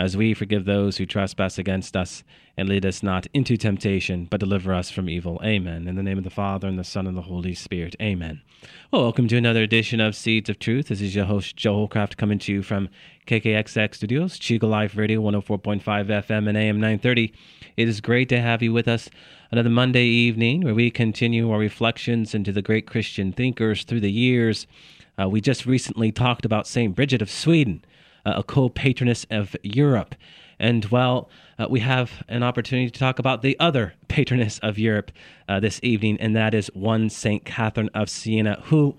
[0.00, 2.24] as we forgive those who trespass against us.
[2.56, 5.40] And lead us not into temptation, but deliver us from evil.
[5.44, 5.86] Amen.
[5.86, 7.96] In the name of the Father, and the Son, and the Holy Spirit.
[8.00, 8.40] Amen.
[8.90, 10.88] Well, welcome to another edition of Seeds of Truth.
[10.88, 12.88] This is your host, Joe Holcraft, coming to you from
[13.26, 17.32] KKXX Studios, Chiga Life Radio, 104.5 FM and AM 930.
[17.76, 19.10] It is great to have you with us
[19.50, 24.12] another Monday evening where we continue our reflections into the great Christian thinkers through the
[24.12, 24.66] years.
[25.20, 26.94] Uh, we just recently talked about St.
[26.94, 27.84] Bridget of Sweden,
[28.24, 30.14] uh, a co patroness of Europe.
[30.58, 35.10] And well, uh, we have an opportunity to talk about the other patroness of Europe
[35.48, 37.44] uh, this evening, and that is one St.
[37.44, 38.96] Catherine of Siena, who,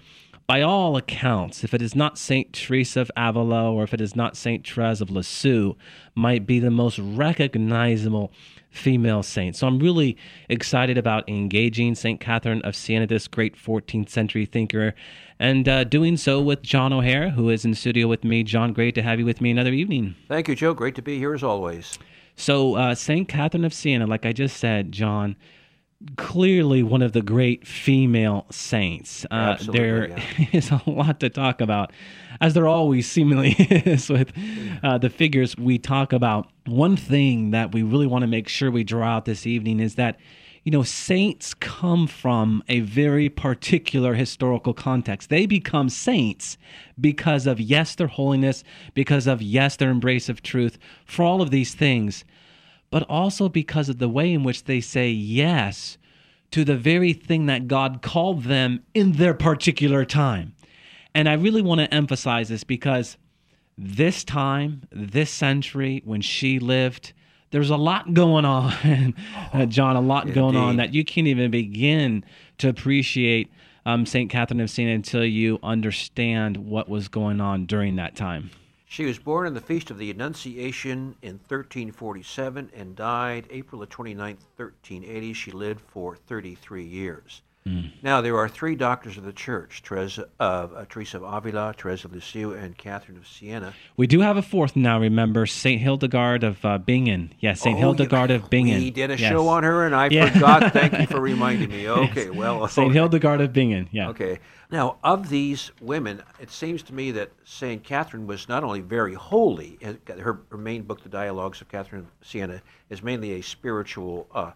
[0.51, 2.51] by all accounts, if it is not St.
[2.51, 4.67] Teresa of Avila or if it is not St.
[4.67, 5.75] Therese of Lisieux,
[6.13, 8.33] might be the most recognizable
[8.69, 9.55] female saint.
[9.55, 10.17] So I'm really
[10.49, 12.19] excited about engaging St.
[12.19, 14.93] Catherine of Siena, this great 14th century thinker,
[15.39, 18.43] and uh, doing so with John O'Hare, who is in studio with me.
[18.43, 20.15] John, great to have you with me another evening.
[20.27, 20.73] Thank you, Joe.
[20.73, 21.97] Great to be here as always.
[22.35, 23.25] So, uh, St.
[23.25, 25.37] Catherine of Siena, like I just said, John,
[26.17, 29.25] clearly one of the great female saints.
[29.31, 30.45] Uh, there yeah.
[30.51, 31.91] is a lot to talk about,
[32.39, 34.31] as there always seemingly is with
[34.83, 36.49] uh, the figures we talk about.
[36.65, 39.95] One thing that we really want to make sure we draw out this evening is
[39.95, 40.19] that.
[40.63, 45.31] You know, saints come from a very particular historical context.
[45.31, 46.55] They become saints
[46.99, 51.49] because of, yes, their holiness, because of, yes, their embrace of truth, for all of
[51.49, 52.25] these things
[52.91, 55.97] but also because of the way in which they say yes
[56.51, 60.53] to the very thing that God called them in their particular time.
[61.15, 63.17] And I really want to emphasize this because
[63.77, 67.13] this time, this century, when she lived,
[67.51, 69.15] there's a lot going on,
[69.53, 72.23] uh, John, a lot going on that you can't even begin
[72.59, 73.51] to appreciate
[73.85, 74.29] um, St.
[74.29, 78.51] Catherine of Siena until you understand what was going on during that time.
[78.91, 84.37] She was born on the Feast of the Annunciation in 1347 and died April 29,
[84.57, 85.31] 1380.
[85.31, 87.41] She lived for 33 years.
[87.65, 87.91] Mm.
[88.01, 92.07] Now, there are three doctors of the church Teresa of, uh, Teresa of Avila, Teresa
[92.07, 93.73] of Lisieux, and Catherine of Siena.
[93.97, 95.79] We do have a fourth now, remember, St.
[95.79, 97.33] Hildegard of uh, Bingen.
[97.39, 97.75] Yes, St.
[97.75, 98.79] Oh, Hildegard of Bingen.
[98.79, 99.29] We did a yes.
[99.29, 100.31] show on her, and I yeah.
[100.31, 100.73] forgot.
[100.73, 101.87] Thank you for reminding me.
[101.87, 102.35] Okay, yes.
[102.35, 102.67] well.
[102.67, 102.87] St.
[102.87, 102.93] Okay.
[102.93, 104.09] Hildegard of Bingen, yeah.
[104.09, 104.39] Okay.
[104.71, 107.83] Now, of these women, it seems to me that St.
[107.83, 112.27] Catherine was not only very holy, her, her main book, The Dialogues of Catherine of
[112.27, 114.51] Siena, is mainly a spiritual uh,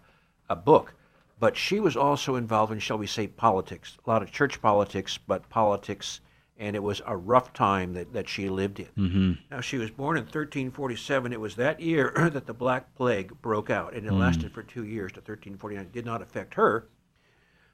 [0.48, 0.94] a book
[1.38, 3.98] but she was also involved in, shall we say, politics.
[4.06, 6.20] A lot of church politics, but politics,
[6.56, 8.88] and it was a rough time that, that she lived in.
[8.96, 9.32] Mm-hmm.
[9.50, 11.32] Now, she was born in 1347.
[11.32, 14.18] It was that year that the Black Plague broke out, and it mm.
[14.18, 15.84] lasted for two years to 1349.
[15.84, 16.88] It did not affect her,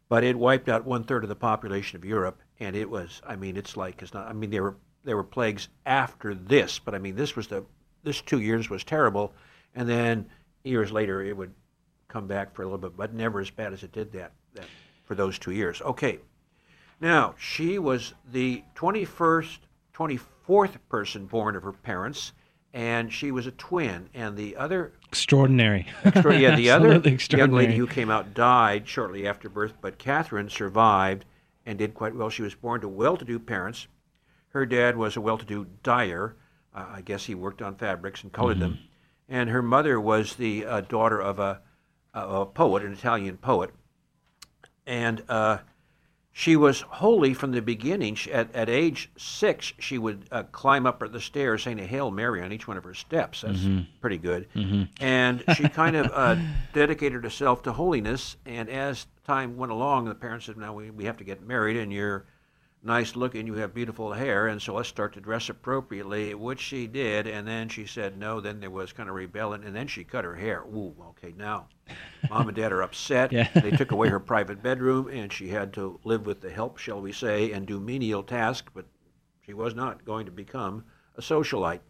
[0.09, 3.37] but it wiped out one third of the population of Europe, and it was, I
[3.37, 6.95] mean, it's like, it's not, I mean, there were, there were plagues after this, but
[6.95, 7.65] I mean, this was the,
[8.03, 9.33] this two years was terrible,
[9.77, 10.27] and then
[10.65, 11.53] years later it would
[12.13, 14.67] come back for a little bit, but never as bad as it did that, that
[15.05, 15.81] for those two years.
[15.81, 16.19] Okay.
[17.01, 19.59] Now, she was the 21st,
[19.95, 22.33] 24th person born of her parents,
[22.75, 24.09] and she was a twin.
[24.15, 26.93] And the other extraordinary, extra, yeah, the other
[27.31, 31.25] young lady who came out died shortly after birth, but Catherine survived
[31.67, 32.31] and did quite well.
[32.31, 33.89] She was born to well-to-do parents.
[34.51, 36.37] Her dad was a well-to-do dyer.
[36.75, 38.75] Uh, I guess he worked on fabrics and colored mm-hmm.
[38.75, 38.79] them.
[39.29, 41.63] And her mother was the uh, daughter of a
[42.15, 43.71] a poet, an Italian poet,
[44.87, 45.59] and uh,
[46.33, 48.15] she was holy from the beginning.
[48.15, 52.11] She, at, at age six, she would uh, climb up the stairs saying a Hail
[52.11, 53.43] Mary on each one of her steps.
[53.43, 53.83] That's mm-hmm.
[54.01, 54.49] pretty good.
[54.55, 54.85] Mm-hmm.
[55.05, 56.37] And she kind of uh,
[56.73, 58.37] dedicated herself to holiness.
[58.47, 61.77] And as time went along, the parents said, "Now we, we have to get married,
[61.77, 62.25] and you're
[62.83, 66.87] nice looking, you have beautiful hair, and so let's start to dress appropriately, which she
[66.87, 67.27] did.
[67.27, 68.41] And then she said no.
[68.41, 70.63] Then there was kind of rebellion, and then she cut her hair.
[70.63, 71.69] Ooh, okay, now
[72.29, 73.33] mom and dad are upset.
[73.33, 73.49] yeah.
[73.55, 77.01] They took away her private bedroom, and she had to live with the help, shall
[77.01, 78.87] we say, and do menial tasks, but
[79.47, 80.85] she was not going to become
[81.17, 81.81] a socialite.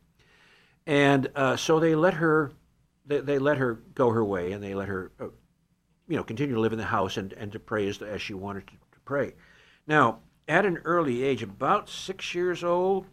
[0.87, 2.53] And uh, so they let her.
[3.05, 5.27] They, they let her go her way, and they let her, uh,
[6.07, 8.33] you know, continue to live in the house and, and to pray as, as she
[8.33, 9.35] wanted to, to pray.
[9.89, 13.07] Now, at an early age, about six years old,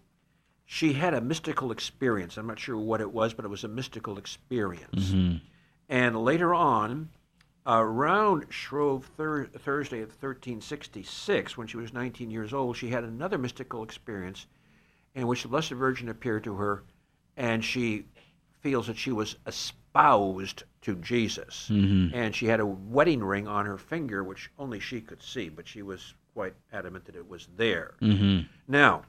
[0.65, 2.37] she had a mystical experience.
[2.37, 5.09] I'm not sure what it was, but it was a mystical experience.
[5.09, 5.37] Mm-hmm.
[5.89, 7.09] And later on,
[7.65, 13.37] around Shrove thir- Thursday of 1366, when she was 19 years old, she had another
[13.37, 14.45] mystical experience
[15.15, 16.83] in which the Blessed Virgin appeared to her,
[17.35, 18.05] and she
[18.61, 21.69] feels that she was espoused to Jesus.
[21.71, 22.13] Mm-hmm.
[22.13, 25.67] And she had a wedding ring on her finger, which only she could see, but
[25.67, 27.95] she was quite adamant that it was there.
[28.01, 28.47] Mm-hmm.
[28.67, 29.03] Now,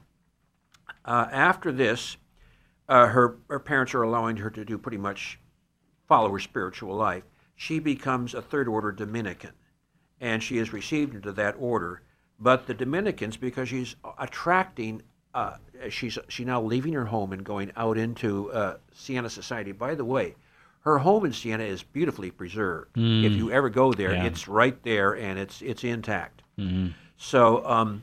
[1.05, 2.17] uh, after this,
[2.89, 5.39] uh, her, her parents are allowing her to do pretty much
[6.07, 7.23] follow her spiritual life.
[7.55, 9.51] She becomes a third order Dominican,
[10.19, 12.01] and she is received into that order.
[12.39, 15.03] But the Dominicans, because she's attracting,
[15.33, 15.57] uh,
[15.89, 19.71] she's she now leaving her home and going out into uh, Siena society.
[19.71, 20.35] By the way,
[20.81, 22.95] her home in Siena is beautifully preserved.
[22.95, 23.23] Mm.
[23.23, 24.25] If you ever go there, Yeah.
[24.25, 26.41] it's right there and it's it's intact.
[26.57, 26.87] Mm-hmm.
[27.21, 28.01] So um,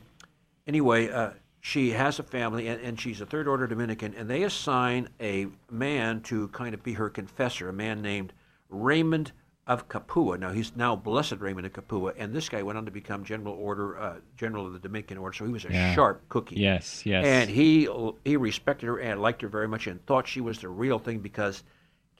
[0.65, 4.43] anyway, uh, she has a family, and, and she's a third order Dominican, and they
[4.43, 8.31] assign a man to kind of be her confessor, a man named
[8.69, 9.33] Raymond
[9.67, 10.37] of Capua.
[10.37, 13.55] Now he's now Blessed Raymond of Capua, and this guy went on to become General
[13.55, 15.33] Order, uh, General of the Dominican Order.
[15.35, 15.93] So he was a Yeah.
[15.95, 16.55] sharp cookie.
[16.55, 17.25] Yes, yes.
[17.25, 17.89] And he
[18.23, 21.19] he respected her and liked her very much, and thought she was the real thing
[21.19, 21.63] because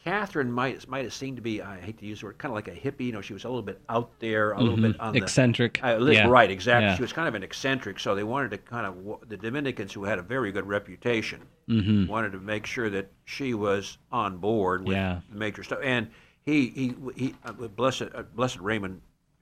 [0.03, 2.55] Catherine might might have seemed to be I hate to use the word kind of
[2.55, 3.05] like a hippie.
[3.07, 5.79] You know, she was a little bit out there, a little bit on the Eccentric.
[5.83, 6.27] uh, Yeah.
[6.27, 6.85] Right, exactly.
[6.87, 6.95] Yeah.
[6.95, 10.05] She was kind of an eccentric, so they wanted to kind of the Dominicans, who
[10.05, 12.07] had a very good reputation, Mhm.
[12.07, 15.19] wanted to make sure that she was on board with Yeah.
[15.29, 15.79] the major stuff.
[15.83, 16.07] And
[16.45, 19.01] he he he uh, blessed uh, blessed Raymond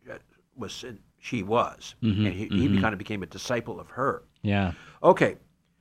[0.10, 0.15] uh,
[0.56, 0.83] was
[1.19, 4.24] she was, Mm-hmm, and he, he kind of became a disciple of her.
[4.42, 4.71] Yeah.
[5.03, 5.38] Okay,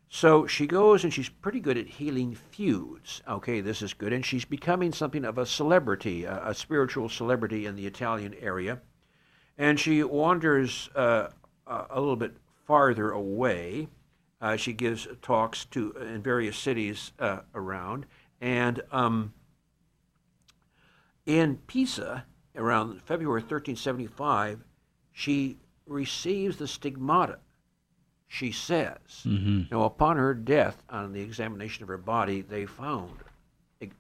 [0.08, 3.22] so she goes and she's pretty good at healing feuds.
[3.28, 7.66] Okay, this is good, and she's becoming something of a celebrity, a, a spiritual celebrity
[7.66, 8.80] in the Italian area.
[9.58, 11.28] And she wanders uh,
[11.66, 12.36] a little bit
[12.66, 13.88] farther away.
[14.40, 18.06] Uh, she gives talks to in various cities uh, around,
[18.40, 19.32] and um,
[21.24, 24.62] in Pisa, around February 1375,
[25.12, 27.38] she receives the stigmata
[28.28, 28.98] she says.
[29.24, 29.62] Mm-hmm.
[29.74, 33.10] Now, upon her death, on the examination of her body, they found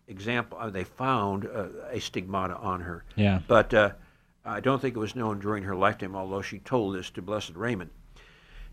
[0.08, 0.58] example.
[0.60, 3.40] Uh, they found uh, a stigmata on her, Yeah.
[3.46, 3.90] but uh,
[4.44, 6.16] I don't think it was known during her lifetime.
[6.16, 7.90] Although she told this to Blessed Raymond.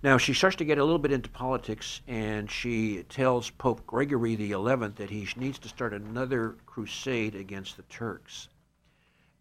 [0.02, 4.36] Now she starts to get a little bit into politics, and she tells Pope Gregory
[4.36, 8.50] XI that he needs to start another crusade against the Turks.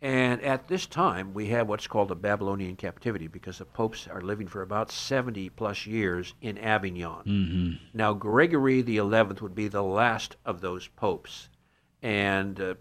[0.02, 4.20] And at this time, we have what's called a Babylonian captivity because the popes are
[4.20, 7.22] living for about 70 plus years in Avignon.
[7.24, 7.84] Mm-hmm.
[7.94, 11.48] Now, Gregory the 11th would be the last of those popes.
[12.02, 12.74] And, uh,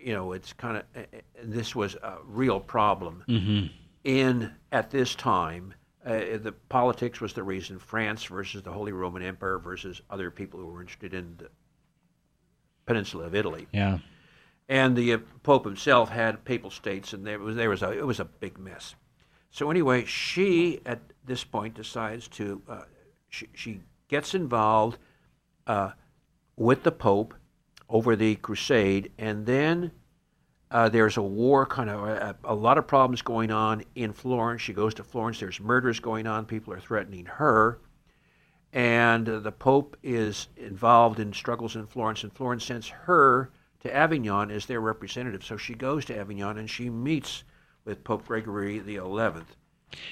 [0.00, 1.06] you know, it's kind of,
[1.42, 3.24] this was a real problem.
[3.28, 3.66] Mm-hmm.
[4.04, 9.22] In, at this time, uh, the politics was the reason France versus the Holy Roman
[9.22, 11.48] Empire versus other people who were interested in the
[12.86, 13.98] peninsula of Italy Yeah.
[14.68, 18.06] And the uh, Pope himself had papal states, and there was there was a it
[18.06, 18.94] was a big mess.
[19.50, 22.82] So anyway, she at this point decides to uh,
[23.28, 24.98] she she gets involved
[25.66, 25.92] uh,
[26.56, 27.34] with the Pope
[27.88, 29.92] over the crusade, and then
[30.70, 34.62] uh, there's a war, kind of a, a lot of problems going on in Florence.
[34.62, 35.38] She goes to Florence.
[35.38, 36.44] There's murders going on.
[36.44, 37.80] People are threatening her
[38.76, 43.50] and uh, the Pope is involved in struggles in Florence, and Florence sends her
[43.86, 45.44] to Avignon as their representative.
[45.44, 47.44] So she goes to Avignon and she meets
[47.84, 49.56] with Pope Gregory the Eleventh.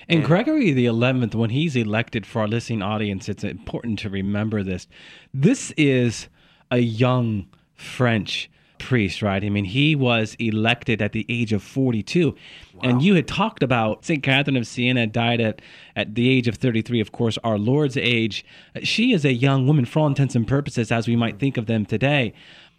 [0.08, 4.62] And Gregory the Eleventh, when he's elected for our listening audience, it's important to remember
[4.62, 4.86] this.
[5.32, 6.28] This is
[6.70, 9.42] a young French priest, right?
[9.42, 12.34] I mean, he was elected at the age of 42.
[12.82, 14.22] And you had talked about St.
[14.22, 15.62] Catherine of Siena died at,
[15.96, 18.44] at the age of 33, of course, our Lord's age.
[18.82, 21.66] She is a young woman, for all intents and purposes, as we might think of
[21.66, 22.34] them today.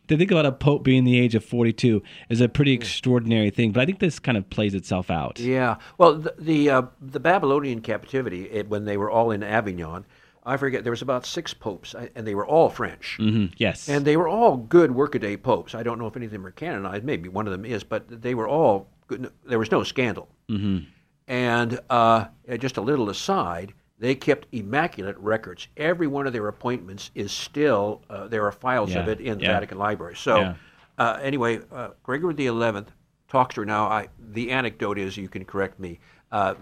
[0.08, 3.72] To think about a pope being the age of 42 is a pretty extraordinary thing,
[3.72, 5.40] but I think this kind of plays itself out.
[5.40, 5.78] Yeah.
[5.98, 10.06] Well, the the, uh, the Babylonian captivity it, when they were all in Avignon,
[10.46, 13.16] I forget there was about six popes, and they were all French.
[13.18, 13.90] hmm Yes.
[13.90, 15.74] And they were all good workaday popes.
[15.74, 17.04] I don't know if any of them are canonized.
[17.04, 19.32] Maybe one of them is, but they were all good.
[19.46, 20.28] There was no scandal.
[20.48, 20.80] hmm
[21.28, 22.26] And uh,
[22.60, 25.68] just a little aside, they kept immaculate records.
[25.78, 29.46] Every one of their appointments is still, uh, there are files of it in the
[29.46, 29.54] yeah.
[29.54, 30.16] Vatican Library.
[30.16, 30.56] So, Yeah.
[30.98, 32.92] uh, anyway, uh, Gregory the Eleventh
[33.30, 33.86] talks to her now.
[33.86, 36.00] I, the anecdote is, you can correct me,
[36.32, 36.56] uh,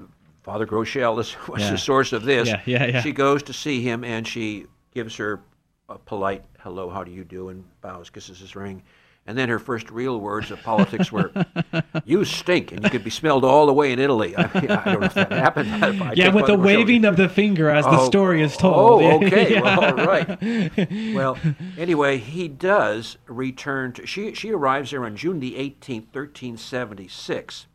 [0.43, 1.71] Father Groeschel is, was Yeah.
[1.71, 2.47] the source of this.
[2.49, 3.01] Yeah, yeah, yeah.
[3.01, 5.41] She goes to see him and she gives her
[5.89, 8.83] a polite hello, how do you do, and bows, kisses his ring.
[9.25, 11.31] And then her first real words of politics were,
[12.05, 14.35] "You stink," and you could be smelled all the way in Italy.
[14.37, 16.17] I, mean, I don't know if that happened.
[16.17, 19.01] Yeah, with the waving of the finger as the Oh, story is told.
[19.01, 19.53] Oh, okay.
[19.53, 19.61] Yeah.
[19.61, 21.13] Well, all right.
[21.15, 21.37] Well,
[21.77, 24.05] anyway, he does return to.
[24.05, 27.67] She she arrives there on June the eighteenth, thirteen seventy six,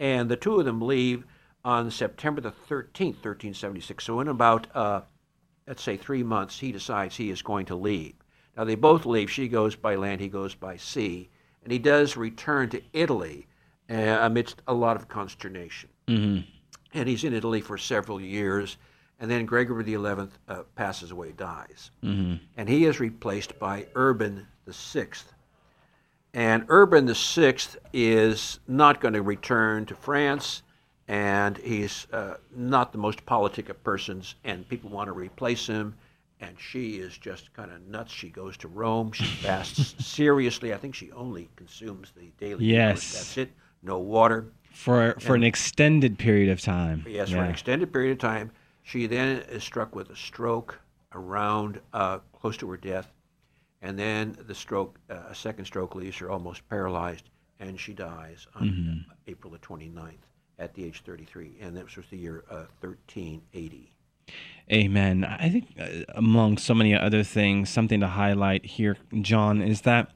[0.00, 1.24] and the two of them leave
[1.64, 4.02] on September the thirteenth, thirteen seventy six.
[4.02, 5.02] So in about uh,
[5.68, 8.14] let's say three months, he decides he is going to leave.
[8.56, 9.30] Now they both leave.
[9.30, 10.20] She goes by land.
[10.20, 11.28] He goes by sea.
[11.62, 13.46] and he does return to Italy
[13.90, 15.90] uh, amidst a lot of consternation.
[16.08, 16.48] Mm-hmm.
[16.94, 18.76] And he's in Italy for several years,
[19.20, 20.26] and then Gregory XI uh,
[20.74, 21.90] passes away, dies.
[22.02, 22.42] Mm-hmm.
[22.56, 25.08] And he is replaced by Urban VI.
[26.32, 27.56] And Urban VI
[27.92, 30.62] is not going to return to France,
[31.08, 35.96] and he's uh, not the most politic of persons, and people want to replace him.
[36.40, 38.12] And she is just kind of nuts.
[38.12, 39.12] She goes to Rome.
[39.12, 40.72] She fasts seriously.
[40.72, 42.64] I think she only consumes the daily.
[42.64, 43.12] Yes.
[43.12, 43.52] That's it.
[43.82, 44.52] No water.
[44.72, 47.04] For for and, an extended period of time.
[47.06, 47.36] Yes, yeah.
[47.36, 48.52] for an extended period of time.
[48.82, 50.80] She then is struck with a stroke
[51.12, 53.12] around uh, close to her death
[53.82, 58.46] and then the stroke, uh, a second stroke leaves her almost paralyzed, and she dies
[58.54, 59.10] on mm-hmm.
[59.26, 60.14] April the 29th
[60.58, 63.92] at the age 33, and that was the year uh, 1380.
[64.72, 65.24] Amen.
[65.24, 70.12] I think uh, among so many other things, something to highlight here, John, is that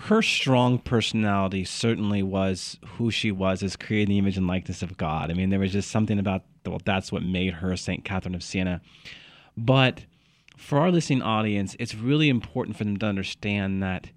[0.00, 4.82] her strong personality certainly was who she was as created in the image and likeness
[4.82, 5.30] of God.
[5.30, 8.42] I mean, there was just something about well, that's what made her Saint Catherine of
[8.42, 8.80] Siena.
[9.56, 10.04] But
[10.56, 14.08] for our listening audience, it's really important for them to understand that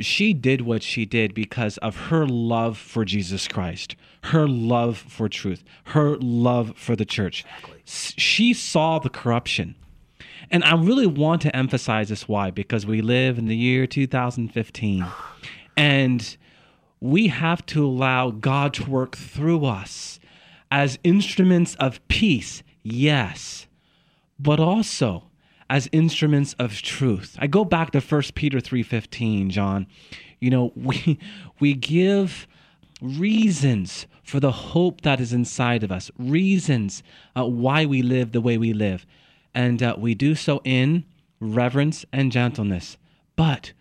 [0.00, 5.28] she did what she did because of her love for Jesus Christ, her love for
[5.28, 7.44] truth, her love for the church.
[7.58, 7.82] Exactly.
[7.84, 9.74] She saw the corruption.
[10.50, 15.06] And I really want to emphasize this why because we live in the year 2015
[15.76, 16.36] and
[17.00, 20.18] we have to allow God to work through us
[20.70, 23.66] as instruments of peace, yes,
[24.38, 25.29] but also
[25.70, 27.36] as instruments of truth.
[27.38, 29.86] I go back to 1 Peter 3:15, John.
[30.40, 31.18] You know, we
[31.60, 32.46] we give
[33.00, 37.02] reasons for the hope that is inside of us, reasons
[37.34, 39.06] uh, why we live the way we live.
[39.54, 41.04] And uh, we do so in
[41.40, 42.96] reverence and gentleness.
[43.34, 43.72] But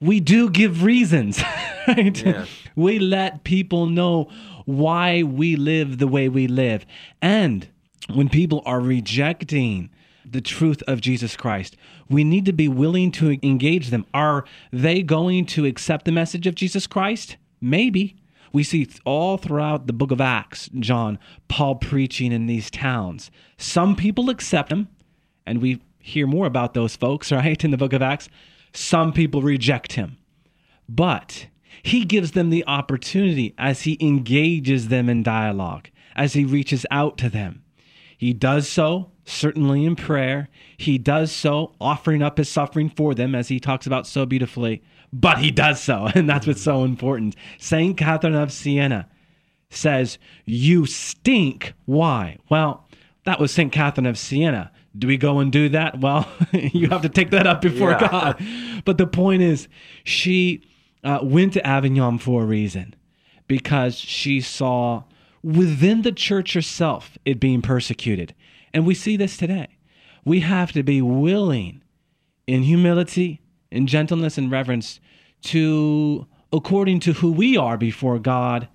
[0.00, 1.42] we do give reasons,
[1.88, 2.24] right?
[2.24, 2.48] Yes.
[2.74, 4.28] We let people know
[4.66, 6.84] why we live the way we live.
[7.22, 7.68] And
[8.12, 9.90] when people are rejecting
[10.24, 11.76] the truth of Jesus Christ.
[12.08, 14.06] We need to be willing to engage them.
[14.14, 17.36] Are they going to accept the message of Jesus Christ?
[17.60, 18.16] Maybe.
[18.52, 23.30] We see all throughout the book of Acts, John, Paul preaching in these towns.
[23.58, 24.88] Some people accept him,
[25.44, 28.28] and we hear more about those folks, right, in the book of Acts.
[28.72, 30.18] Some people reject him.
[30.88, 31.48] But
[31.82, 37.18] he gives them the opportunity as he engages them in dialogue, as he reaches out
[37.18, 37.62] to them.
[38.16, 40.48] He does so certainly in prayer.
[40.76, 44.82] He does so, offering up his suffering for them, as he talks about so beautifully.
[45.12, 47.36] But he does so, and that's what's so important.
[47.58, 49.08] Saint Catherine of Siena
[49.70, 51.74] says, You stink.
[51.84, 52.38] Why?
[52.48, 52.88] Well,
[53.24, 54.70] that was Saint Catherine of Siena.
[54.96, 56.00] Do we go and do that?
[56.00, 58.08] Well, you have to take that up before yeah.
[58.08, 58.46] God.
[58.84, 59.66] But the point is,
[60.04, 60.62] she
[61.02, 62.94] uh, went to Avignon for a reason
[63.48, 65.04] because she saw
[65.42, 68.34] within the church herself it being persecuted.
[68.74, 69.68] And we see this today.
[70.24, 71.82] We have to be willing
[72.46, 73.40] in humility,
[73.70, 74.98] in gentleness and reverence
[75.42, 78.68] to, according to who we are before God,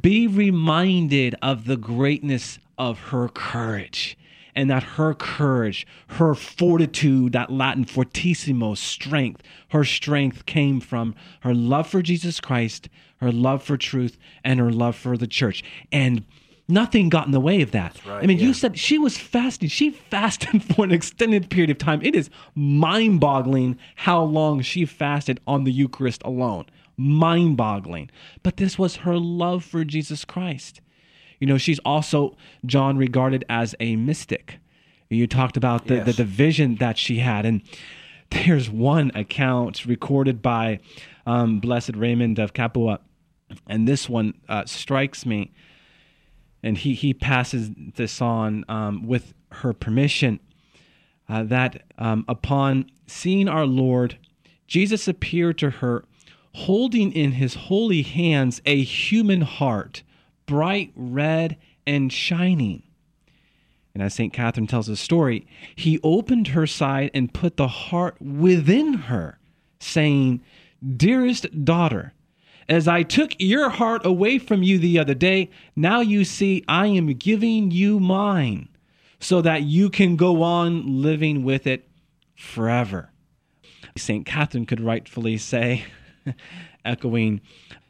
[0.00, 4.16] be reminded of the greatness of her courage
[4.54, 11.54] and that her courage, her fortitude, that Latin fortissimo strength, her strength came from her
[11.54, 12.88] love for Jesus Christ,
[13.20, 15.62] her love for truth, and her love for the church.
[15.90, 16.24] And
[16.70, 17.96] nothing got in the way of that.
[18.06, 18.46] Right, I mean, yeah.
[18.46, 19.68] you said she was fasting.
[19.68, 22.00] She fasted for an extended period of time.
[22.02, 26.66] It is mind boggling how long she fasted on the Eucharist alone.
[26.96, 28.10] Mind boggling.
[28.42, 30.80] But this was her love for Jesus Christ.
[31.38, 32.36] You know, she's also,
[32.66, 34.58] John, regarded as a mystic.
[35.08, 36.06] You talked about the, yes.
[36.06, 37.46] the, the vision that she had.
[37.46, 37.62] And
[38.30, 40.80] there's one account recorded by
[41.26, 43.00] um, Blessed Raymond of Capua.
[43.66, 45.52] And this one uh, strikes me.
[46.62, 50.40] And he, he passes this on um, with her permission
[51.28, 54.18] uh, that um, upon seeing our Lord,
[54.66, 56.04] Jesus appeared to her
[56.54, 60.02] holding in his holy hands a human heart
[60.46, 62.82] bright red and shining.
[63.94, 64.32] And as St.
[64.32, 69.38] Catherine tells the story, he opened her side and put the heart within her,
[69.78, 70.42] saying,
[70.96, 72.14] Dearest daughter,
[72.70, 76.86] as I took your heart away from you the other day, now you see I
[76.86, 78.68] am giving you mine,
[79.18, 81.88] so that you can go on living with it
[82.36, 83.10] forever.
[83.96, 84.24] St.
[84.24, 85.84] Catherine could rightfully say,
[86.84, 87.40] echoing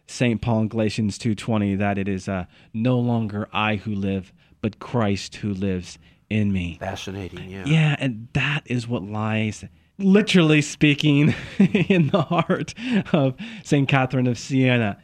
[0.06, 0.40] St.
[0.40, 4.32] Paul in Galatians 2:20 that it is uh, no longer I who live,
[4.62, 5.98] but Christ who lives
[6.30, 6.78] in me.
[6.80, 7.64] Fascinating, yeah.
[7.66, 9.64] Yeah, and that is what lies
[10.00, 12.74] literally speaking, in the heart
[13.12, 13.88] of St.
[13.88, 14.98] Catherine of Siena,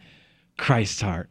[0.59, 1.31] Christ's heart.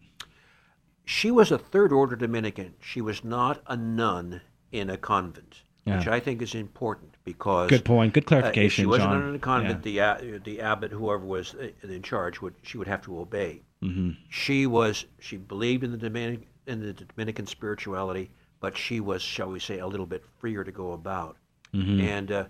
[1.04, 2.74] She was a third order Dominican.
[2.82, 4.42] She was not a nun
[4.72, 5.98] in a convent, yeah.
[5.98, 7.70] which I think is important because.
[7.70, 8.14] Good point.
[8.14, 8.64] Good clarification.
[8.64, 9.30] Uh, if she wasn't John.
[9.30, 10.18] in a convent, yeah.
[10.18, 13.62] the, uh, the abbot, whoever was in charge, would she would have to obey.
[13.84, 14.12] Mm-hmm.
[14.30, 15.06] She was.
[15.20, 19.80] She believed in the Dominican in the Dominican spirituality, but she was, shall we say,
[19.80, 21.38] a little bit freer to go about.
[21.74, 22.02] Mm-hmm.
[22.02, 22.46] And uh,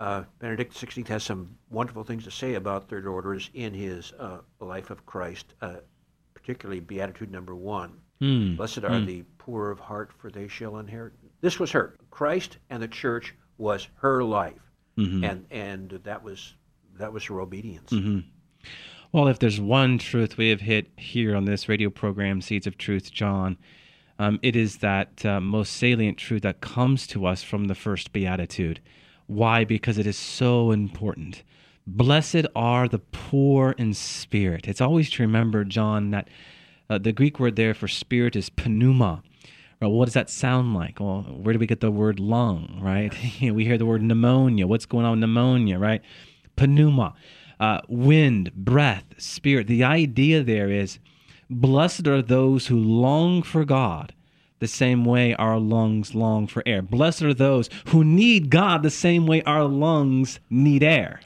[0.00, 4.38] uh, Benedict XVI has some wonderful things to say about third orders in his uh,
[4.60, 5.76] Life of Christ, uh,
[6.34, 8.00] particularly Beatitude number one.
[8.20, 8.56] Mm.
[8.56, 9.06] Blessed are mm.
[9.06, 11.12] the poor of heart, for they shall inherit.
[11.40, 11.96] This was her.
[12.10, 15.24] Christ and the church was her life, mm-hmm.
[15.24, 16.54] and and that was
[16.98, 17.90] that was her obedience.
[17.90, 18.20] Mm-hmm.
[19.12, 22.76] Well, if there's one truth we have hit here on this radio program, Seeds of
[22.76, 23.56] Truth, John,
[24.18, 28.12] um, it is that uh, most salient truth that comes to us from the first
[28.12, 28.80] beatitude.
[29.28, 29.64] Why?
[29.64, 31.44] Because it is so important.
[31.86, 34.66] Blessed are the poor in spirit.
[34.66, 36.28] It's always to remember, John, that
[36.90, 39.22] uh, the Greek word there for spirit is pneuma.
[39.80, 40.98] What does that sound like?
[40.98, 43.14] Well, where do we get the word lung, right?
[43.40, 44.66] we hear the word pneumonia.
[44.66, 46.02] What's going on with pneumonia, right?
[46.58, 47.14] Pneuma
[47.60, 49.66] uh, wind, breath, spirit.
[49.66, 50.98] The idea there is
[51.50, 54.14] blessed are those who long for God
[54.60, 56.82] the same way our lungs long for air.
[56.82, 61.20] Blessed are those who need God the same way our lungs need air.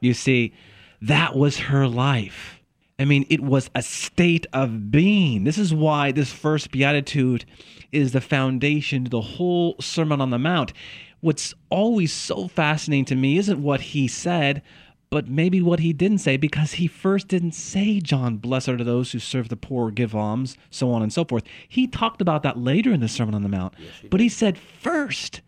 [0.00, 0.54] You see,
[1.02, 2.60] that was her life.
[2.98, 5.44] I mean, it was a state of being.
[5.44, 7.44] This is why this first beatitude
[7.92, 10.72] is the foundation to the whole Sermon on the Mount.
[11.20, 14.62] What's always so fascinating to me isn't what he said,
[15.10, 19.12] but maybe what he didn't say because he first didn't say, John, blessed are those
[19.12, 21.44] who serve the poor, give alms, so on and so forth.
[21.68, 23.74] He talked about that later in the Sermon on the Mount.
[23.78, 25.40] Yes, he but he said, first,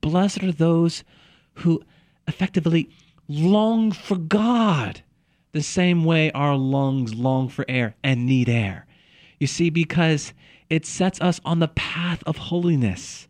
[0.00, 1.02] blessed are those
[1.54, 1.82] who
[2.28, 2.90] effectively
[3.28, 5.02] long for God
[5.52, 8.86] the same way our lungs long for air and need air.
[9.38, 10.32] You see, because
[10.68, 13.26] it sets us on the path of holiness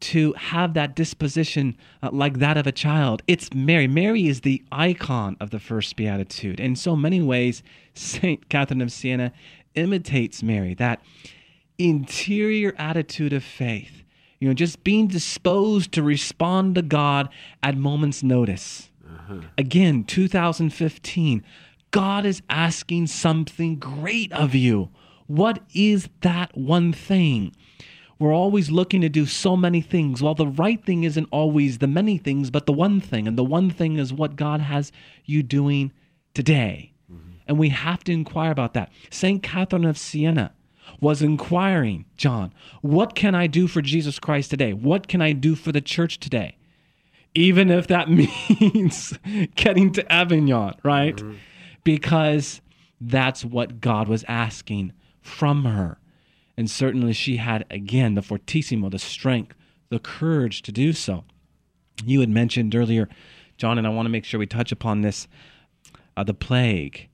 [0.00, 3.22] to have that disposition uh, like that of a child.
[3.26, 3.86] It's Mary.
[3.86, 6.58] Mary is the icon of the first beatitude.
[6.58, 7.62] In so many ways,
[7.94, 8.48] St.
[8.48, 9.32] Catherine of Siena
[9.74, 11.00] imitates Mary, that
[11.78, 14.02] interior attitude of faith.
[14.38, 17.28] You know, just being disposed to respond to God
[17.62, 18.90] at moment's notice.
[19.06, 19.40] Uh-huh.
[19.58, 21.44] Again, 2015,
[21.90, 24.88] God is asking something great of you.
[25.26, 27.54] What is that one thing?
[28.20, 30.22] We're always looking to do so many things.
[30.22, 33.26] While the right thing isn't always the many things, but the one thing.
[33.26, 34.92] And the one thing is what God has
[35.24, 35.90] you doing
[36.34, 36.92] today.
[37.10, 37.30] Mm-hmm.
[37.48, 38.92] And we have to inquire about that.
[39.10, 39.42] St.
[39.42, 40.52] Catherine of Siena
[41.00, 42.52] was inquiring, John,
[42.82, 44.74] what can I do for Jesus Christ today?
[44.74, 46.58] What can I do for the church today?
[47.34, 48.10] Even if that
[48.60, 49.18] means
[49.54, 51.16] getting to Avignon, right?
[51.16, 51.36] Mm-hmm.
[51.84, 52.60] Because
[53.00, 55.96] that's what God was asking from her.
[56.56, 59.56] And certainly she had, again, the fortissimo, the strength,
[59.88, 61.24] the courage to do so.
[62.04, 63.08] You had mentioned earlier,
[63.56, 65.28] John, and I want to make sure we touch upon this
[66.16, 67.08] uh, the plague.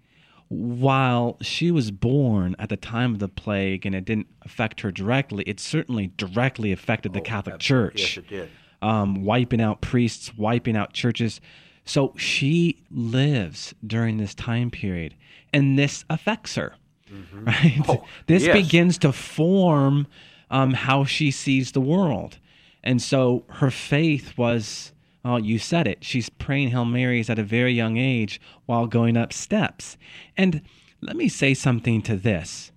[0.49, 4.93] While she was born at the time of the plague and it didn't affect her
[4.93, 8.03] directly, it certainly directly affected the oh, Catholic absolutely.
[8.03, 8.17] Church.
[8.17, 8.51] Yes, it did.
[8.81, 11.41] Um, wiping out priests, wiping out churches.
[11.85, 15.15] So she lives during this time period,
[15.53, 16.75] and this affects her.
[17.11, 17.45] Mm-hmm.
[17.47, 17.81] Right?
[17.89, 18.57] Oh, this yes.
[18.57, 20.07] begins to form
[20.51, 22.39] um, how she sees the world.
[22.83, 24.93] And so her faith was,
[25.25, 26.05] well, you said it.
[26.05, 29.97] She's praying Hail Marys at a very young age while going up steps.
[30.37, 30.63] And
[31.01, 32.73] let me say something to this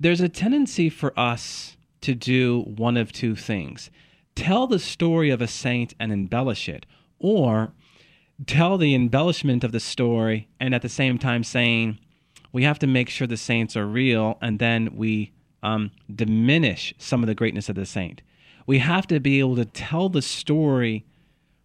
[0.00, 3.90] there's a tendency for us to do one of two things
[4.38, 6.86] tell the story of a saint and embellish it,
[7.18, 7.72] or
[8.46, 11.98] tell the embellishment of the story and at the same time saying,
[12.52, 15.32] we have to make sure the saints are real, and then we
[15.62, 18.22] um, diminish some of the greatness of the saint.
[18.66, 21.04] We have to be able to tell the story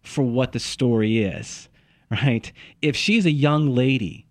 [0.02, 1.68] for what the story is,
[2.10, 2.52] right?
[2.82, 4.26] If she's a young lady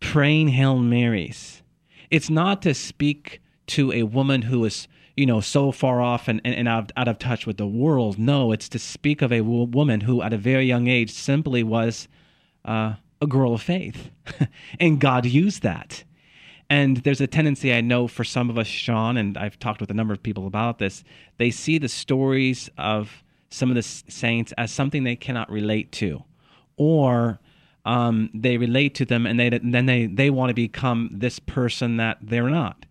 [0.00, 1.62] praying Hail Marys,
[2.10, 4.86] it's not to speak to a woman who is,
[5.16, 8.18] you know, so far off and, and, and out, out of touch with the world.
[8.18, 12.08] No, it's to speak of a woman who, at a very young age, simply was
[12.64, 14.10] uh, a girl of faith.
[14.80, 16.04] and God used that.
[16.70, 19.90] And there's a tendency I know for some of us, Sean, and I've talked with
[19.90, 21.04] a number of people about this,
[21.36, 26.24] they see the stories of some of the saints as something they cannot relate to.
[26.76, 27.38] Or
[27.84, 31.38] um, they relate to them and, they, and then they, they want to become this
[31.38, 32.86] person that they're not.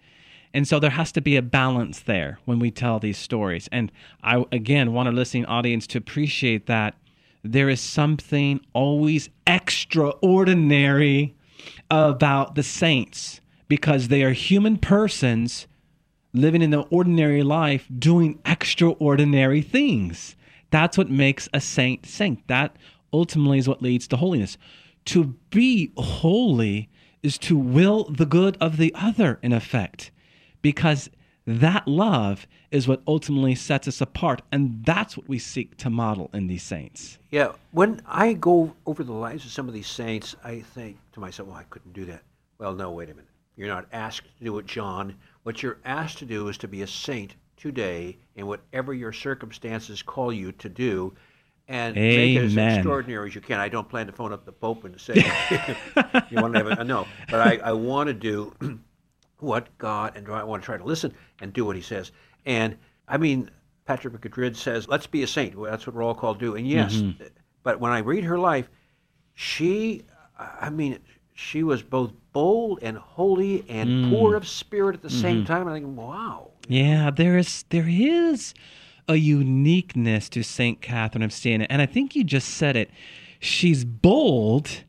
[0.53, 3.67] And so there has to be a balance there when we tell these stories.
[3.71, 3.91] And
[4.23, 6.95] I, again, want our listening audience to appreciate that
[7.43, 11.36] there is something always extraordinary
[11.91, 15.67] about the saints because they are human persons
[16.34, 20.36] living in the ordinary life doing extraordinary things.
[20.71, 22.47] That's what makes a saint saint.
[22.47, 22.75] That
[23.12, 24.58] ultimately is what leads to holiness.
[25.06, 26.89] To be holy
[27.21, 30.12] is to will the good of the other, in effect,
[30.62, 31.10] because
[31.45, 34.41] that love is what ultimately sets us apart.
[34.51, 37.17] And that's what we seek to model in these saints.
[37.32, 37.53] Yeah.
[37.71, 41.49] When I go over the lives of some of these saints, I think to myself,
[41.49, 42.23] well, I couldn't do that.
[42.58, 43.29] Well, no, wait a minute.
[43.56, 45.15] You're not asked to do it, John.
[45.43, 50.01] What you're asked to do is to be a saint today in whatever your circumstances
[50.01, 51.13] call you to do
[51.67, 52.17] and Amen.
[52.17, 53.60] make it as extraordinary as you can.
[53.60, 55.13] I don't plan to phone up the Pope and say,
[56.29, 58.53] you want to have a, no, but I, I want to do
[59.43, 62.12] what God, and I want to try to listen and do what he says.
[62.45, 62.77] And
[63.08, 63.51] I mean,
[63.86, 65.56] Patrick Madrid says, let's be a saint.
[65.56, 66.56] Well, that's what we're all called to do.
[66.56, 67.23] And yes, mm-hmm.
[67.63, 68.69] but when I read her life,
[69.34, 70.03] she,
[70.39, 70.99] I mean,
[71.34, 74.10] she was both bold and holy and mm.
[74.10, 75.21] poor of spirit at the mm-hmm.
[75.21, 75.67] same time.
[75.67, 76.51] I think, wow.
[76.67, 78.53] Yeah, there is there is
[79.08, 82.89] a uniqueness to Saint Catherine of Siena, and I think you just said it.
[83.39, 84.84] She's bold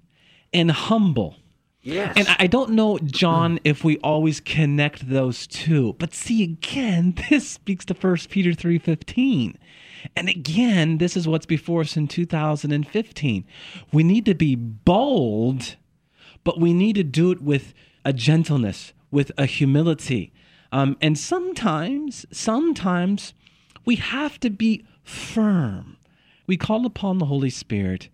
[0.52, 1.36] and humble.
[1.84, 2.14] Yes.
[2.16, 5.94] And I don't know, John, if we always connect those two.
[5.98, 9.56] But see, again, this speaks to 1 Peter 3.15.
[10.16, 13.44] And again, this is what's before us in 2015.
[13.92, 15.76] We need to be bold,
[16.42, 20.32] but we need to do it with a gentleness, with a humility.
[20.72, 23.34] Um, and sometimes, sometimes
[23.84, 25.98] we have to be firm.
[26.46, 28.08] We call upon the Holy Spirit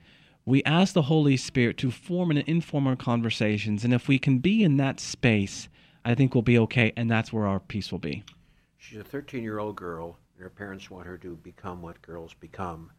[0.45, 3.85] we ask the Holy Spirit to form and inform our conversations.
[3.85, 5.69] And if we can be in that space,
[6.05, 6.93] I think we'll be okay.
[6.97, 8.25] And that's where our peace will be.
[8.79, 12.35] She's a 13 year old girl, and her parents want her to become what girls
[12.35, 12.91] become.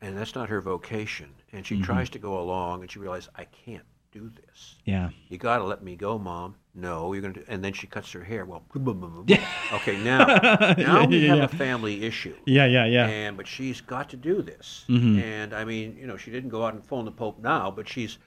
[0.00, 1.30] And that's not her vocation.
[1.52, 1.84] And she mm-hmm.
[1.84, 4.76] tries to go along, and she realizes, I can't do this.
[4.84, 5.10] Yeah.
[5.28, 6.54] You got to let me go, mom.
[6.72, 7.44] No, you're going to.
[7.48, 8.44] And then she cuts her hair.
[8.44, 10.24] Well, okay, now
[10.78, 11.44] now yeah, we have yeah.
[11.44, 12.34] a family issue.
[12.46, 13.06] Yeah, yeah, yeah.
[13.06, 14.84] And but she's got to do this.
[14.88, 15.18] Mm-hmm.
[15.18, 17.88] And I mean, you know, she didn't go out and phone the Pope now, but
[17.88, 18.18] she's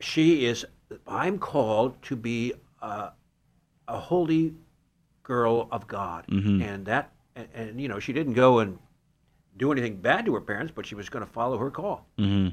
[0.00, 0.64] she is.
[1.06, 3.10] I'm called to be a,
[3.88, 4.54] a holy
[5.22, 6.62] girl of God, mm-hmm.
[6.62, 8.78] and that and, and, you know she didn't go and
[9.58, 12.06] do anything bad to her parents, but she was going to follow her call.
[12.18, 12.48] Mm-hmm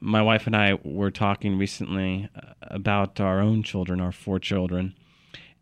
[0.00, 4.94] my wife and I were talking recently uh, about our own children, our four children,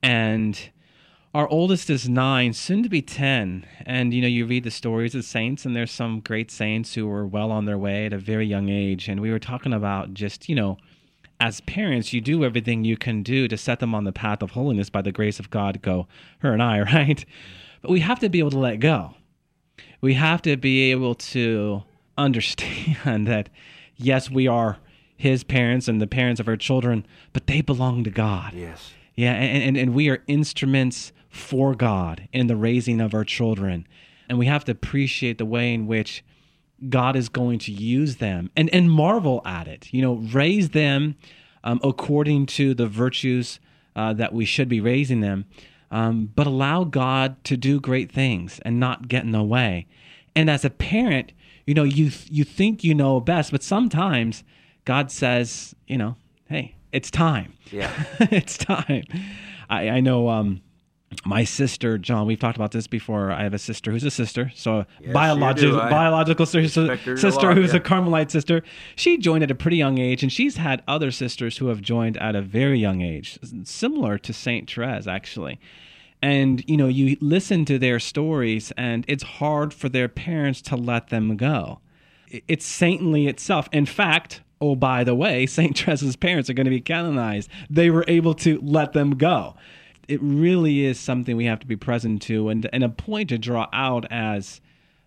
[0.02, 0.70] and
[1.34, 3.66] our oldest is nine, soon to be 10.
[3.84, 7.08] And, you know, you read the stories of saints, and there's some great saints who
[7.08, 9.08] were well on their way at a very young age.
[9.08, 10.78] And we were talking about just, you know,
[11.40, 14.52] as parents, you do everything you can do to set them on the path of
[14.52, 16.06] holiness by the grace of God, go,
[16.38, 17.24] her and I, right?
[17.82, 19.14] But we have to be able to let go.
[20.00, 21.82] We have to be able to
[22.16, 23.48] understand that
[23.96, 24.78] yes, we are
[25.16, 28.52] his parents and the parents of our children, but they belong to God.
[28.54, 28.92] Yes.
[29.14, 33.86] Yeah, and, and, and we are instruments for God in the raising of our children.
[34.28, 36.24] And we have to appreciate the way in which
[36.88, 39.92] God is going to use them and, and marvel at it.
[39.92, 41.16] You know, raise them
[41.62, 43.60] um, according to the virtues
[43.96, 45.44] uh, that we should be raising them,
[45.90, 49.86] um, but allow God to do great things and not get in the way.
[50.34, 51.32] And as a parent,
[51.66, 54.44] you know, you you think you know best, but sometimes
[54.84, 56.16] God says, you know,
[56.48, 57.54] hey, it's time.
[57.70, 59.04] Yeah, it's time.
[59.68, 60.28] I, I know.
[60.28, 60.62] Um,
[61.24, 63.30] my sister, John, we've talked about this before.
[63.30, 67.70] I have a sister who's a sister, so yes, biological biological sister, sister lot, who's
[67.70, 67.76] yeah.
[67.76, 68.62] a Carmelite sister.
[68.96, 72.16] She joined at a pretty young age, and she's had other sisters who have joined
[72.16, 75.60] at a very young age, similar to Saint Therese, actually
[76.24, 80.74] and you know you listen to their stories and it's hard for their parents to
[80.74, 81.80] let them go.
[82.48, 83.68] It's saintly itself.
[83.72, 87.50] In fact oh by the way saint therese's parents are going to be canonized.
[87.68, 89.54] They were able to let them go.
[90.08, 93.38] It really is something we have to be present to and, and a point to
[93.38, 94.62] draw out as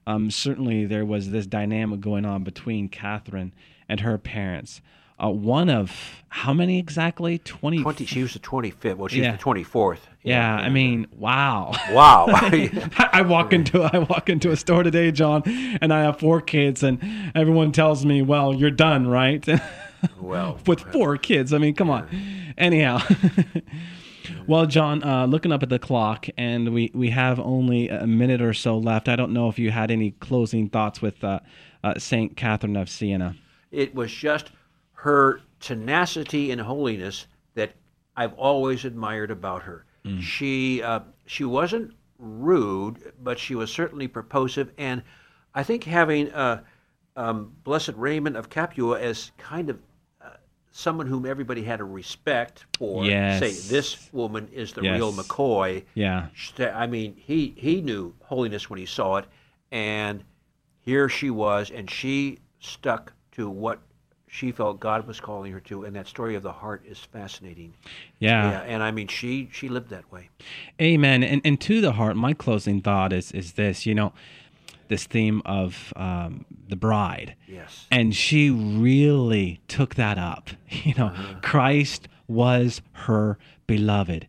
[0.06, 3.54] um, certainly there was this dynamic going on between catherine
[3.90, 4.82] and her parents
[5.24, 7.40] uh, one of how many exactly?
[7.40, 7.82] 20.
[7.82, 8.98] 20 she was the 25th.
[8.98, 9.36] Well, she's yeah.
[9.36, 10.00] the 24th.
[10.22, 11.72] Yeah, yeah, I mean, wow.
[11.92, 12.26] Wow.
[12.32, 15.44] I walk into I walk into a store today, John,
[15.82, 17.00] and I have four kids, and
[17.34, 19.48] everyone tells me, "Well, you're done, right?"
[20.20, 22.08] well, with four kids, I mean, come on.
[22.58, 23.00] Anyhow.
[24.46, 28.42] Well, John, uh, looking up at the clock, and we, we have only a minute
[28.42, 29.08] or so left.
[29.08, 31.40] I don't know if you had any closing thoughts with uh,
[31.84, 33.36] uh, Saint Catherine of Siena.
[33.72, 34.52] It was just
[35.02, 37.74] her tenacity and holiness that
[38.16, 39.86] I've always admired about her.
[40.04, 40.22] Mm.
[40.22, 45.04] She uh, she wasn't rude, but she was certainly purposive, and
[45.54, 46.64] I think having a,
[47.16, 49.80] um, Blessed Raymond of Capua as kind of
[50.20, 50.30] uh,
[50.72, 53.06] someone whom everybody had a respect for.
[53.06, 53.40] Yes.
[53.40, 54.98] Say, this woman is the Yes.
[54.98, 55.84] real McCoy.
[55.94, 56.28] Yeah.
[56.60, 59.26] I mean, he he knew holiness when he saw it,
[59.72, 60.24] and
[60.80, 63.80] here she was, and she stuck to what
[64.28, 67.74] she felt God was calling her to, and that story of the heart is fascinating.
[68.20, 68.52] Yeah.
[68.52, 70.30] Yeah, and I mean, she she lived that way.
[70.82, 71.24] Amen.
[71.24, 73.86] And and to the heart, my closing thought is is this.
[73.86, 74.14] You know,
[74.88, 77.36] this theme of um, the bride.
[77.48, 77.88] Yes.
[77.92, 80.50] and she really took that up.
[80.84, 83.38] You know, Christ was her
[83.68, 84.28] beloved.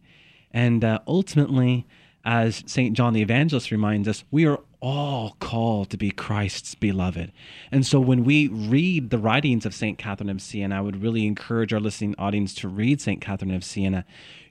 [0.53, 1.87] And uh, ultimately,
[2.25, 2.97] as St.
[2.97, 7.33] John the Evangelist reminds us, we are all called to be Christ's beloved.
[7.73, 9.99] And so when we read the writings of St.
[9.99, 13.21] Catherine of Siena, I would really encourage our listening audience to read St.
[13.21, 14.05] Catherine of Siena.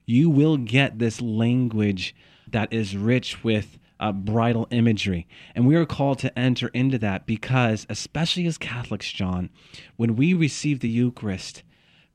[0.06, 2.16] You will get this language
[2.48, 5.28] that is rich with uh, bridal imagery.
[5.56, 9.50] And we are called to enter into that because, especially as Catholics, John,
[9.96, 11.64] when we receive the Eucharist,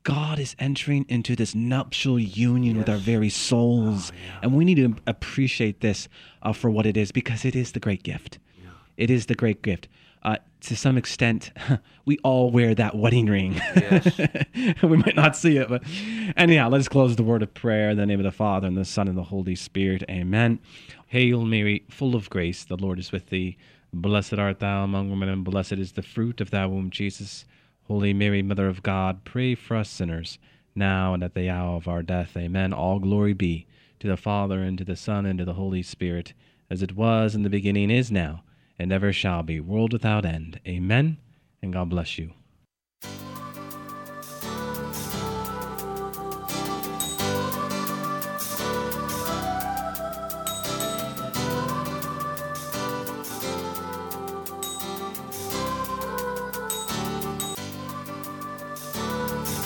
[0.04, 4.12] God is entering into this nuptial union with our very souls.
[4.42, 6.08] And we need to appreciate this
[6.42, 8.38] uh, for what it is because it is the great gift.
[8.96, 9.88] It is the great gift.
[10.22, 11.50] Uh, to some extent,
[12.04, 13.54] we all wear that wedding ring.
[13.74, 14.20] Yes.
[14.82, 15.82] we might not see it, but
[16.36, 18.84] anyhow, let's close the word of prayer in the name of the Father and the
[18.84, 20.04] Son and the Holy Spirit.
[20.08, 20.60] Amen.
[21.08, 23.56] Hail Mary, full of grace, the Lord is with thee.
[23.92, 27.44] Blessed art thou among women, and blessed is the fruit of thy womb, Jesus.
[27.88, 30.38] Holy Mary, Mother of God, pray for us sinners,
[30.74, 32.36] now and at the hour of our death.
[32.36, 32.72] Amen.
[32.72, 33.66] All glory be
[34.00, 36.32] to the Father, and to the Son, and to the Holy Spirit,
[36.68, 38.42] as it was in the beginning, is now,
[38.78, 40.58] and ever shall be, world without end.
[40.66, 41.18] Amen.
[41.62, 42.32] And God bless you.